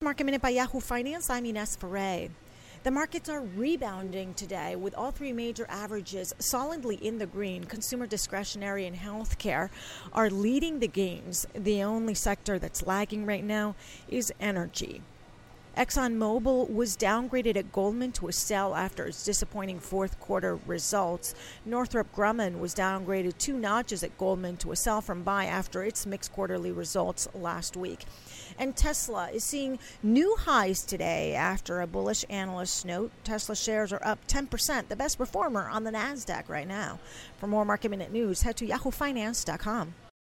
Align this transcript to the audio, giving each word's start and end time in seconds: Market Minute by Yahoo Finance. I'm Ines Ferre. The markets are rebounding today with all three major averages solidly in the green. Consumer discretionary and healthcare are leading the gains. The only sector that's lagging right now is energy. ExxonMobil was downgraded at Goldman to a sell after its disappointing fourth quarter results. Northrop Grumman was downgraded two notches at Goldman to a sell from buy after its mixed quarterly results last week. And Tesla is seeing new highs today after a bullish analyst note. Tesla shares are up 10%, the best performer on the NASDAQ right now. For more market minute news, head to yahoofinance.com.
Market 0.00 0.26
Minute 0.26 0.42
by 0.42 0.50
Yahoo 0.50 0.78
Finance. 0.78 1.28
I'm 1.28 1.44
Ines 1.44 1.74
Ferre. 1.74 2.28
The 2.84 2.90
markets 2.92 3.28
are 3.28 3.40
rebounding 3.40 4.32
today 4.32 4.76
with 4.76 4.94
all 4.94 5.10
three 5.10 5.32
major 5.32 5.66
averages 5.68 6.32
solidly 6.38 6.94
in 7.04 7.18
the 7.18 7.26
green. 7.26 7.64
Consumer 7.64 8.06
discretionary 8.06 8.86
and 8.86 8.96
healthcare 8.96 9.70
are 10.12 10.30
leading 10.30 10.78
the 10.78 10.86
gains. 10.86 11.48
The 11.52 11.82
only 11.82 12.14
sector 12.14 12.60
that's 12.60 12.86
lagging 12.86 13.26
right 13.26 13.42
now 13.42 13.74
is 14.06 14.32
energy. 14.38 15.02
ExxonMobil 15.78 16.74
was 16.74 16.96
downgraded 16.96 17.56
at 17.56 17.70
Goldman 17.70 18.10
to 18.10 18.26
a 18.26 18.32
sell 18.32 18.74
after 18.74 19.06
its 19.06 19.24
disappointing 19.24 19.78
fourth 19.78 20.18
quarter 20.18 20.58
results. 20.66 21.36
Northrop 21.64 22.12
Grumman 22.12 22.58
was 22.58 22.74
downgraded 22.74 23.38
two 23.38 23.56
notches 23.56 24.02
at 24.02 24.18
Goldman 24.18 24.56
to 24.56 24.72
a 24.72 24.76
sell 24.76 25.00
from 25.00 25.22
buy 25.22 25.44
after 25.44 25.84
its 25.84 26.04
mixed 26.04 26.32
quarterly 26.32 26.72
results 26.72 27.28
last 27.32 27.76
week. 27.76 28.06
And 28.58 28.76
Tesla 28.76 29.30
is 29.30 29.44
seeing 29.44 29.78
new 30.02 30.34
highs 30.40 30.82
today 30.82 31.36
after 31.36 31.80
a 31.80 31.86
bullish 31.86 32.24
analyst 32.28 32.84
note. 32.84 33.12
Tesla 33.22 33.54
shares 33.54 33.92
are 33.92 34.04
up 34.04 34.26
10%, 34.26 34.88
the 34.88 34.96
best 34.96 35.16
performer 35.16 35.68
on 35.68 35.84
the 35.84 35.92
NASDAQ 35.92 36.48
right 36.48 36.66
now. 36.66 36.98
For 37.36 37.46
more 37.46 37.64
market 37.64 37.92
minute 37.92 38.10
news, 38.10 38.42
head 38.42 38.56
to 38.56 38.66
yahoofinance.com. 38.66 39.94